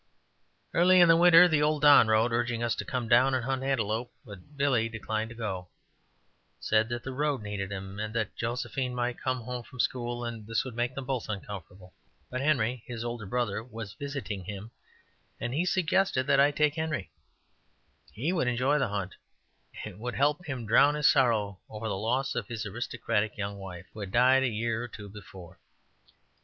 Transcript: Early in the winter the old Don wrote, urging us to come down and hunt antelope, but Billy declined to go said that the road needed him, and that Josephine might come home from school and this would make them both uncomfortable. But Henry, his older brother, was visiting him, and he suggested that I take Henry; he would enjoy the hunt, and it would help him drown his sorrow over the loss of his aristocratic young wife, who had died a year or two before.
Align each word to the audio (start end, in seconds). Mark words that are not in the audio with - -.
Early 0.73 0.99
in 0.99 1.07
the 1.07 1.15
winter 1.15 1.47
the 1.47 1.61
old 1.61 1.83
Don 1.83 2.07
wrote, 2.07 2.31
urging 2.31 2.63
us 2.63 2.73
to 2.77 2.83
come 2.83 3.07
down 3.07 3.35
and 3.35 3.45
hunt 3.45 3.61
antelope, 3.63 4.11
but 4.25 4.57
Billy 4.57 4.89
declined 4.89 5.29
to 5.29 5.35
go 5.35 5.67
said 6.59 6.89
that 6.89 7.03
the 7.03 7.11
road 7.13 7.43
needed 7.43 7.71
him, 7.71 7.99
and 7.99 8.11
that 8.15 8.35
Josephine 8.35 8.95
might 8.95 9.21
come 9.21 9.41
home 9.41 9.61
from 9.61 9.79
school 9.79 10.25
and 10.25 10.47
this 10.47 10.63
would 10.65 10.73
make 10.75 10.95
them 10.95 11.05
both 11.05 11.29
uncomfortable. 11.29 11.93
But 12.31 12.41
Henry, 12.41 12.81
his 12.87 13.03
older 13.03 13.27
brother, 13.27 13.63
was 13.63 13.93
visiting 13.93 14.43
him, 14.45 14.71
and 15.39 15.53
he 15.53 15.65
suggested 15.65 16.25
that 16.25 16.39
I 16.39 16.49
take 16.49 16.73
Henry; 16.73 17.11
he 18.11 18.33
would 18.33 18.47
enjoy 18.47 18.79
the 18.79 18.87
hunt, 18.87 19.13
and 19.85 19.93
it 19.93 19.99
would 19.99 20.15
help 20.15 20.43
him 20.47 20.65
drown 20.65 20.95
his 20.95 21.11
sorrow 21.11 21.59
over 21.69 21.87
the 21.87 21.95
loss 21.95 22.33
of 22.33 22.47
his 22.47 22.65
aristocratic 22.65 23.37
young 23.37 23.59
wife, 23.59 23.85
who 23.93 23.99
had 23.99 24.11
died 24.11 24.41
a 24.41 24.47
year 24.49 24.81
or 24.83 24.87
two 24.87 25.09
before. 25.09 25.59